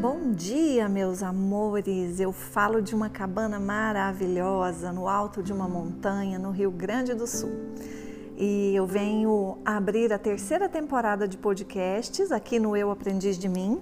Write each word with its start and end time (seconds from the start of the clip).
Bom 0.00 0.32
dia, 0.32 0.88
meus 0.88 1.22
amores! 1.22 2.20
Eu 2.20 2.32
falo 2.32 2.80
de 2.80 2.94
uma 2.94 3.10
cabana 3.10 3.60
maravilhosa 3.60 4.90
no 4.90 5.06
alto 5.06 5.42
de 5.42 5.52
uma 5.52 5.68
montanha 5.68 6.38
no 6.38 6.50
Rio 6.50 6.70
Grande 6.70 7.12
do 7.12 7.26
Sul. 7.26 7.50
E 8.34 8.74
eu 8.74 8.86
venho 8.86 9.58
abrir 9.62 10.10
a 10.10 10.18
terceira 10.18 10.70
temporada 10.70 11.28
de 11.28 11.36
podcasts 11.36 12.32
aqui 12.32 12.58
no 12.58 12.74
Eu 12.74 12.90
Aprendiz 12.90 13.36
de 13.36 13.46
Mim. 13.46 13.78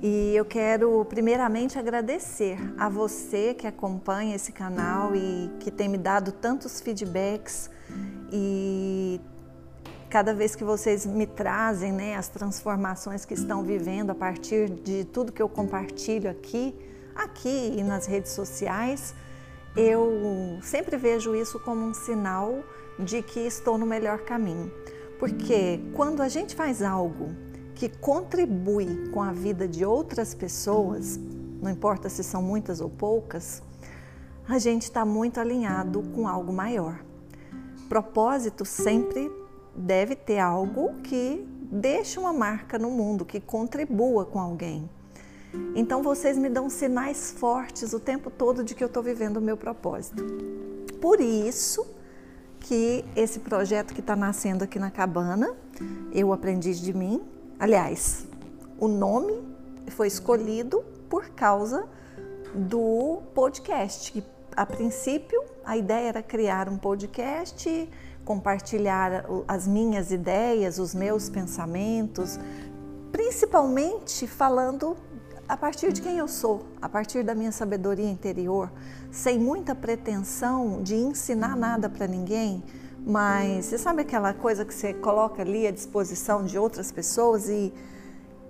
E 0.00 0.34
eu 0.34 0.46
quero 0.46 1.04
primeiramente 1.04 1.78
agradecer 1.78 2.56
a 2.78 2.88
você 2.88 3.52
que 3.52 3.66
acompanha 3.66 4.34
esse 4.34 4.52
canal 4.52 5.14
e 5.14 5.50
que 5.60 5.70
tem 5.70 5.86
me 5.86 5.98
dado 5.98 6.32
tantos 6.32 6.80
feedbacks 6.80 7.68
e 8.32 9.20
cada 10.12 10.34
vez 10.34 10.54
que 10.54 10.62
vocês 10.62 11.06
me 11.06 11.26
trazem 11.26 11.90
né, 11.90 12.16
as 12.16 12.28
transformações 12.28 13.24
que 13.24 13.32
estão 13.32 13.62
vivendo 13.62 14.10
a 14.10 14.14
partir 14.14 14.68
de 14.68 15.04
tudo 15.06 15.32
que 15.32 15.40
eu 15.40 15.48
compartilho 15.48 16.30
aqui, 16.30 16.74
aqui 17.14 17.72
e 17.78 17.82
nas 17.82 18.04
redes 18.04 18.32
sociais, 18.32 19.14
eu 19.74 20.58
sempre 20.60 20.98
vejo 20.98 21.34
isso 21.34 21.58
como 21.60 21.86
um 21.86 21.94
sinal 21.94 22.62
de 22.98 23.22
que 23.22 23.40
estou 23.40 23.78
no 23.78 23.86
melhor 23.86 24.18
caminho. 24.18 24.70
Porque 25.18 25.80
quando 25.94 26.20
a 26.20 26.28
gente 26.28 26.54
faz 26.54 26.82
algo 26.82 27.34
que 27.74 27.88
contribui 27.88 29.08
com 29.14 29.22
a 29.22 29.32
vida 29.32 29.66
de 29.66 29.82
outras 29.82 30.34
pessoas, 30.34 31.18
não 31.62 31.70
importa 31.70 32.10
se 32.10 32.22
são 32.22 32.42
muitas 32.42 32.82
ou 32.82 32.90
poucas, 32.90 33.62
a 34.46 34.58
gente 34.58 34.82
está 34.82 35.06
muito 35.06 35.40
alinhado 35.40 36.02
com 36.14 36.28
algo 36.28 36.52
maior. 36.52 37.02
Propósito 37.88 38.66
sempre 38.66 39.40
deve 39.74 40.14
ter 40.14 40.38
algo 40.38 40.94
que 41.02 41.46
deixe 41.70 42.18
uma 42.18 42.32
marca 42.32 42.78
no 42.78 42.90
mundo, 42.90 43.24
que 43.24 43.40
contribua 43.40 44.24
com 44.24 44.38
alguém. 44.38 44.88
Então 45.74 46.02
vocês 46.02 46.36
me 46.36 46.48
dão 46.48 46.68
sinais 46.70 47.30
fortes 47.30 47.92
o 47.92 48.00
tempo 48.00 48.30
todo 48.30 48.64
de 48.64 48.74
que 48.74 48.82
eu 48.82 48.88
estou 48.88 49.02
vivendo 49.02 49.36
o 49.36 49.40
meu 49.40 49.56
propósito. 49.56 50.24
Por 51.00 51.20
isso 51.20 51.86
que 52.60 53.04
esse 53.16 53.40
projeto 53.40 53.92
que 53.92 54.00
está 54.00 54.14
nascendo 54.14 54.64
aqui 54.64 54.78
na 54.78 54.90
cabana, 54.90 55.54
eu 56.12 56.32
aprendi 56.32 56.74
de 56.74 56.92
mim. 56.92 57.22
Aliás, 57.58 58.26
o 58.78 58.88
nome 58.88 59.42
foi 59.88 60.06
escolhido 60.06 60.84
por 61.08 61.30
causa 61.30 61.88
do 62.54 63.22
podcast. 63.34 64.24
A 64.56 64.64
princípio, 64.64 65.42
a 65.64 65.76
ideia 65.76 66.08
era 66.08 66.22
criar 66.22 66.68
um 66.68 66.76
podcast 66.76 67.88
compartilhar 68.24 69.24
as 69.48 69.66
minhas 69.66 70.10
ideias, 70.10 70.78
os 70.78 70.94
meus 70.94 71.28
pensamentos, 71.28 72.38
principalmente 73.10 74.26
falando 74.26 74.96
a 75.48 75.56
partir 75.56 75.92
de 75.92 76.00
quem 76.00 76.18
eu 76.18 76.28
sou, 76.28 76.62
a 76.80 76.88
partir 76.88 77.22
da 77.22 77.34
minha 77.34 77.52
sabedoria 77.52 78.08
interior, 78.08 78.70
sem 79.10 79.38
muita 79.38 79.74
pretensão 79.74 80.82
de 80.82 80.94
ensinar 80.94 81.56
nada 81.56 81.90
para 81.90 82.06
ninguém, 82.06 82.62
mas 83.04 83.66
você 83.66 83.76
sabe 83.76 84.02
aquela 84.02 84.32
coisa 84.32 84.64
que 84.64 84.72
você 84.72 84.94
coloca 84.94 85.42
ali 85.42 85.66
à 85.66 85.70
disposição 85.70 86.44
de 86.44 86.56
outras 86.56 86.92
pessoas 86.92 87.48
e 87.48 87.72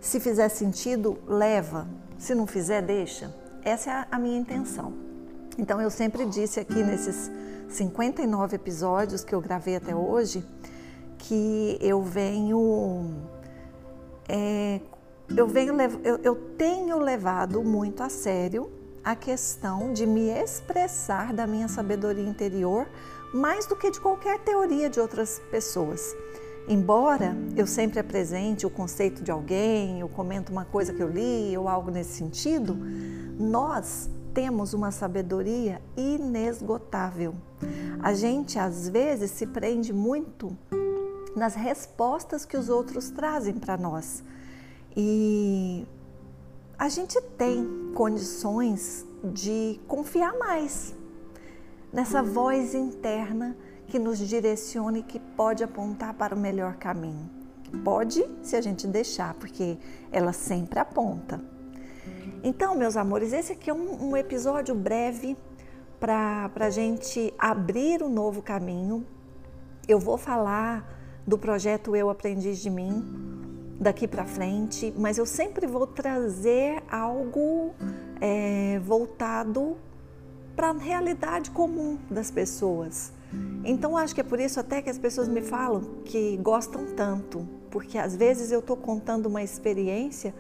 se 0.01 0.21
fizer 0.21 0.49
sentido, 0.49 1.19
leva, 1.27 1.89
se 2.19 2.35
não 2.35 2.47
fizer, 2.47 2.83
deixa. 2.83 3.35
Essa 3.65 3.91
é 3.91 4.07
a 4.11 4.19
minha 4.19 4.39
intenção. 4.39 5.12
Então 5.59 5.81
eu 5.81 5.91
sempre 5.91 6.25
disse 6.25 6.59
aqui 6.59 6.83
nesses 6.83 7.31
59 7.69 8.57
episódios 8.57 9.23
que 9.23 9.35
eu 9.35 9.41
gravei 9.41 9.77
até 9.77 9.95
hoje, 9.95 10.45
que 11.19 11.79
eu 11.81 12.03
venho. 12.03 13.23
É, 14.29 14.81
eu, 15.37 15.47
venho 15.47 15.75
eu, 16.05 16.19
eu 16.23 16.35
tenho 16.57 16.99
levado 16.99 17.63
muito 17.63 18.03
a 18.03 18.09
sério 18.09 18.71
a 19.05 19.17
questão 19.17 19.93
de 19.93 20.07
me 20.07 20.29
expressar 20.29 21.33
da 21.33 21.47
minha 21.47 21.67
sabedoria 21.69 22.25
interior 22.25 22.87
mais 23.35 23.67
do 23.67 23.75
que 23.75 23.91
de 23.91 24.01
qualquer 24.01 24.39
teoria 24.41 24.89
de 24.89 25.01
outras 25.01 25.41
pessoas. 25.51 26.15
Embora 26.69 27.37
eu 27.57 27.67
sempre 27.67 27.99
apresente 27.99 28.65
o 28.65 28.71
conceito 28.71 29.23
de 29.23 29.31
alguém, 29.31 30.01
eu 30.01 30.09
comento 30.09 30.53
uma 30.53 30.65
coisa 30.65 30.93
que 30.93 31.03
eu 31.03 31.09
li 31.09 31.57
ou 31.59 31.69
algo 31.69 31.91
nesse 31.91 32.13
sentido, 32.13 32.77
nós 33.39 34.09
temos 34.35 34.75
uma 34.75 34.91
sabedoria 34.91 35.81
inesgotável. 35.97 37.35
A 38.03 38.15
gente 38.15 38.59
às 38.59 38.89
vezes 38.89 39.31
se 39.31 39.47
prende 39.47 39.93
muito 39.93 40.57
nas 41.37 41.55
respostas 41.55 42.45
que 42.45 42.57
os 42.57 42.69
outros 42.69 43.11
trazem 43.11 43.55
para 43.55 43.77
nós. 43.77 44.23
E 44.97 45.87
a 46.79 46.89
gente 46.89 47.21
tem 47.39 47.93
condições 47.95 49.07
de 49.25 49.81
confiar 49.87 50.37
mais 50.39 50.95
nessa 51.93 52.23
voz 52.23 52.75
interna 52.75 53.57
que 53.87 53.99
nos 53.99 54.19
direciona 54.19 54.99
e 54.99 55.03
que 55.03 55.21
pode 55.21 55.63
apontar 55.63 56.15
para 56.15 56.35
o 56.35 56.39
melhor 56.39 56.77
caminho. 56.77 57.31
Pode, 57.85 58.25
se 58.43 58.57
a 58.57 58.61
gente 58.61 58.87
deixar, 58.87 59.35
porque 59.35 59.79
ela 60.11 60.33
sempre 60.33 60.79
aponta. 60.79 61.52
Então, 62.43 62.75
meus 62.77 62.97
amores, 62.97 63.33
esse 63.33 63.53
aqui 63.53 63.71
é 63.71 63.75
um, 63.75 64.11
um 64.11 64.17
episódio 64.17 64.75
breve 64.75 65.37
para 66.01 66.51
a 66.57 66.71
gente 66.71 67.33
abrir 67.39 68.03
um 68.03 68.09
novo 68.09 68.43
caminho. 68.43 69.07
Eu 69.87 69.99
vou 69.99 70.19
falar 70.19 71.01
do 71.27 71.39
projeto 71.39 71.95
Eu 71.95 72.11
Aprendiz 72.11 72.59
de 72.59 72.69
Mim 72.69 73.23
daqui 73.79 74.07
para 74.09 74.25
frente, 74.25 74.93
mas 74.97 75.19
eu 75.19 75.27
sempre 75.27 75.67
vou 75.67 75.87
trazer 75.87 76.83
algo 76.91 77.75
é, 78.21 78.81
voltado 78.81 79.77
para 80.55 80.71
a 80.71 80.73
realidade 80.73 81.51
comum 81.51 81.99
das 82.11 82.31
pessoas. 82.31 83.13
Então 83.65 83.97
acho 83.97 84.15
que 84.15 84.21
é 84.21 84.25
por 84.25 84.39
isso 84.39 84.61
até 84.61 84.83
que 84.83 84.91
as 84.91 84.99
pessoas 84.99 85.27
me 85.27 85.41
falam 85.41 85.83
que 86.05 86.37
gostam 86.39 86.87
tanto, 86.95 87.49
porque 87.71 87.97
às 87.97 88.15
vezes 88.15 88.53
eu 88.53 88.61
estou 88.61 88.77
contando 88.77 89.27
uma 89.27 89.43
experiência, 89.43 90.35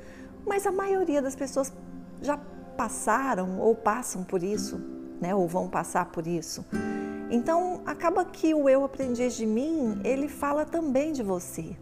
mas 0.46 0.66
a 0.66 0.72
maioria 0.72 1.22
das 1.22 1.34
pessoas 1.34 1.72
já 2.20 2.38
passaram 2.76 3.60
ou 3.60 3.74
passam 3.74 4.24
por 4.24 4.42
isso, 4.42 4.80
né? 5.20 5.34
Ou 5.34 5.46
vão 5.46 5.68
passar 5.68 6.06
por 6.06 6.26
isso. 6.26 6.64
Então, 7.30 7.80
acaba 7.86 8.24
que 8.24 8.52
o 8.54 8.68
eu 8.68 8.84
aprendiz 8.84 9.34
de 9.34 9.46
mim, 9.46 10.00
ele 10.04 10.28
fala 10.28 10.64
também 10.64 11.12
de 11.12 11.22
você. 11.22 11.76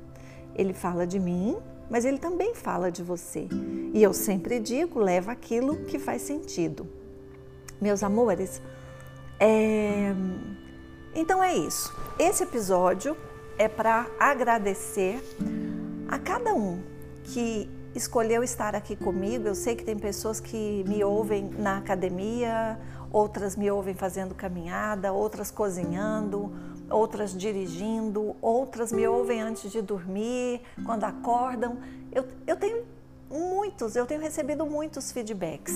Ele 0.54 0.72
fala 0.72 1.06
de 1.06 1.18
mim, 1.18 1.56
mas 1.90 2.04
ele 2.04 2.18
também 2.18 2.54
fala 2.54 2.90
de 2.90 3.02
você. 3.02 3.48
E 3.92 4.02
eu 4.02 4.12
sempre 4.12 4.60
digo, 4.60 5.00
leva 5.00 5.32
aquilo 5.32 5.84
que 5.86 5.98
faz 5.98 6.22
sentido. 6.22 6.86
Meus 7.80 8.02
amores, 8.02 8.62
é... 9.40 10.14
então 11.14 11.42
é 11.42 11.56
isso. 11.56 11.92
Esse 12.18 12.44
episódio 12.44 13.16
é 13.58 13.68
para 13.68 14.06
agradecer 14.18 15.20
a 16.06 16.18
cada 16.18 16.54
um 16.54 16.80
que 17.24 17.68
escolheu 17.94 18.42
estar 18.42 18.74
aqui 18.74 18.96
comigo. 18.96 19.48
Eu 19.48 19.54
sei 19.54 19.74
que 19.74 19.84
tem 19.84 19.98
pessoas 19.98 20.40
que 20.40 20.84
me 20.86 21.02
ouvem 21.02 21.50
na 21.58 21.78
academia, 21.78 22.78
outras 23.12 23.56
me 23.56 23.70
ouvem 23.70 23.94
fazendo 23.94 24.34
caminhada, 24.34 25.12
outras 25.12 25.50
cozinhando, 25.50 26.52
outras 26.88 27.36
dirigindo, 27.36 28.36
outras 28.40 28.92
me 28.92 29.06
ouvem 29.06 29.40
antes 29.40 29.70
de 29.70 29.80
dormir, 29.80 30.62
quando 30.84 31.04
acordam. 31.04 31.78
Eu, 32.12 32.26
eu 32.46 32.56
tenho 32.56 32.84
muitos, 33.30 33.96
eu 33.96 34.06
tenho 34.06 34.20
recebido 34.20 34.66
muitos 34.66 35.12
feedbacks. 35.12 35.74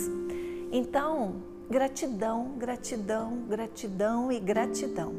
Então, 0.72 1.42
gratidão, 1.70 2.52
gratidão, 2.58 3.38
gratidão 3.48 4.32
e 4.32 4.40
gratidão. 4.40 5.14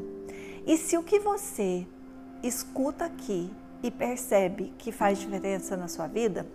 E 0.66 0.76
se 0.76 0.98
o 0.98 1.02
que 1.02 1.18
você 1.18 1.86
escuta 2.42 3.04
aqui 3.04 3.50
e 3.82 3.90
percebe 3.90 4.72
que 4.78 4.92
faz 4.92 5.18
diferença 5.18 5.76
na 5.76 5.88
sua 5.88 6.06
vida, 6.06 6.46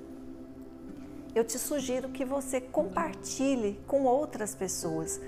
eu 1.34 1.44
te 1.44 1.58
sugiro 1.58 2.10
que 2.10 2.26
você 2.26 2.60
compartilhe 2.60 3.80
com 3.88 4.04
outras 4.04 4.54
pessoas. 4.54 5.22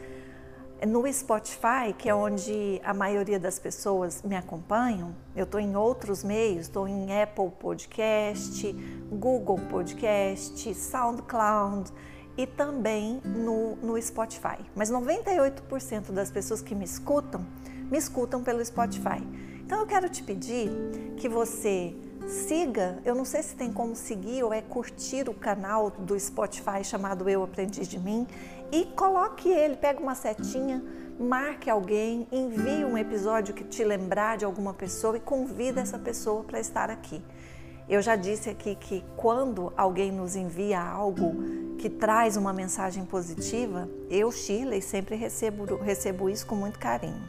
No 0.86 1.12
Spotify, 1.12 1.94
que 1.98 2.10
é 2.10 2.16
onde 2.16 2.82
a 2.84 2.94
maioria 2.94 3.40
das 3.40 3.58
pessoas 3.58 4.22
me 4.22 4.36
acompanham, 4.36 5.16
eu 5.34 5.46
estou 5.46 5.60
em 5.60 5.78
outros 5.78 6.26
meios, 6.26 6.64
estou 6.64 6.88
em 6.88 7.22
Apple 7.22 7.52
Podcast, 7.58 8.74
Google 9.10 9.60
Podcast, 9.70 10.76
SoundCloud 10.76 11.90
e 12.36 12.46
também 12.46 13.22
no, 13.24 13.78
no 13.78 14.02
Spotify. 14.02 14.58
Mas 14.76 14.92
98% 14.92 16.12
das 16.12 16.30
pessoas 16.30 16.62
que 16.62 16.76
me 16.76 16.84
escutam, 16.84 17.46
me 17.90 17.98
escutam 17.98 18.44
pelo 18.44 18.64
Spotify. 18.66 19.26
Então 19.66 19.80
eu 19.80 19.86
quero 19.86 20.10
te 20.10 20.22
pedir 20.22 20.70
que 21.16 21.30
você 21.30 21.96
Siga, 22.28 23.00
eu 23.04 23.14
não 23.14 23.26
sei 23.26 23.44
se 23.44 23.56
tem 23.56 23.72
como 23.72 23.96
seguir 23.96 24.44
ou 24.44 24.54
é 24.54 24.62
curtir 24.62 25.30
o 25.30 25.34
canal 25.34 25.90
do 25.90 26.18
Spotify 26.20 26.84
chamado 26.84 27.30
Eu 27.30 27.44
Aprendi 27.44 27.86
de 27.86 28.00
Mim 28.00 28.26
e 28.72 28.86
coloque 28.86 29.50
ele, 29.50 29.76
pega 29.76 30.00
uma 30.00 30.16
setinha, 30.16 30.84
marque 31.20 31.70
alguém, 31.70 32.28
envie 32.32 32.86
um 32.86 32.98
episódio 32.98 33.54
que 33.54 33.64
te 33.64 33.84
lembrar 33.84 34.38
de 34.38 34.46
alguma 34.46 34.74
pessoa 34.74 35.18
e 35.18 35.20
convida 35.20 35.82
essa 35.82 36.00
pessoa 36.00 36.44
para 36.44 36.60
estar 36.60 36.90
aqui. 36.90 37.22
Eu 37.88 38.02
já 38.02 38.16
disse 38.16 38.50
aqui 38.50 38.76
que 38.76 39.04
quando 39.18 39.74
alguém 39.76 40.12
nos 40.12 40.36
envia 40.36 40.82
algo 40.82 41.76
que 41.78 41.90
traz 41.90 42.38
uma 42.38 42.54
mensagem 42.54 43.06
positiva, 43.06 43.90
eu, 44.10 44.32
Shirley, 44.32 44.82
sempre 44.82 45.16
recebo, 45.16 45.76
recebo 45.76 46.30
isso 46.30 46.48
com 46.48 46.56
muito 46.56 46.80
carinho. 46.80 47.22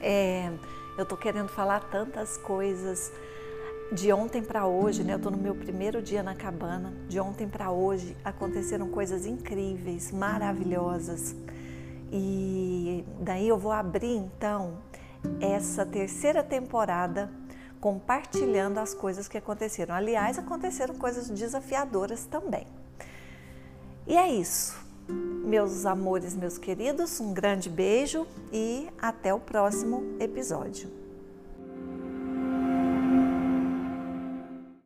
É, 0.00 0.50
eu 0.96 1.02
estou 1.02 1.18
querendo 1.18 1.48
falar 1.48 1.80
tantas 1.90 2.36
coisas 2.36 3.12
de 3.92 4.12
ontem 4.12 4.42
para 4.42 4.66
hoje, 4.66 5.02
né? 5.02 5.14
Eu 5.14 5.16
estou 5.16 5.32
no 5.32 5.38
meu 5.38 5.54
primeiro 5.54 6.02
dia 6.02 6.22
na 6.22 6.34
cabana. 6.34 6.92
De 7.08 7.18
ontem 7.18 7.48
para 7.48 7.70
hoje 7.70 8.16
aconteceram 8.24 8.88
coisas 8.88 9.24
incríveis, 9.24 10.12
maravilhosas. 10.12 11.34
E 12.12 13.04
daí 13.20 13.48
eu 13.48 13.58
vou 13.58 13.72
abrir 13.72 14.16
então 14.16 14.78
essa 15.40 15.84
terceira 15.84 16.42
temporada 16.42 17.30
compartilhando 17.80 18.78
as 18.78 18.92
coisas 18.92 19.28
que 19.28 19.38
aconteceram. 19.38 19.94
Aliás, 19.94 20.38
aconteceram 20.38 20.94
coisas 20.94 21.30
desafiadoras 21.30 22.26
também. 22.26 22.66
E 24.06 24.16
é 24.16 24.28
isso. 24.28 24.76
Meus 25.08 25.86
amores, 25.86 26.34
meus 26.34 26.58
queridos, 26.58 27.20
um 27.20 27.32
grande 27.32 27.70
beijo 27.70 28.26
e 28.52 28.88
até 29.00 29.32
o 29.32 29.40
próximo 29.40 30.16
episódio. 30.20 30.97